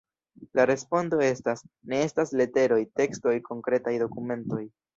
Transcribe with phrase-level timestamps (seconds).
[0.59, 1.61] La respondo estas:
[1.93, 4.67] ne estas leteroj, tekstoj, konkretaj dokumentoj.